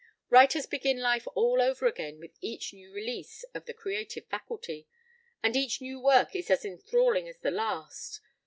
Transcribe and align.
Writers 0.31 0.65
begin 0.65 0.99
life 0.99 1.27
all 1.35 1.61
over 1.61 1.85
again 1.85 2.17
with 2.19 2.35
each 2.41 2.73
new 2.73 2.91
release 2.91 3.43
of 3.53 3.65
the 3.67 3.71
creative 3.75 4.25
faculty; 4.25 4.87
and 5.43 5.55
each 5.55 5.79
new 5.79 5.99
work 5.99 6.35
is 6.35 6.49
as 6.49 6.65
enthralling 6.65 7.29
as 7.29 7.37
the 7.37 7.51
last. 7.51 8.19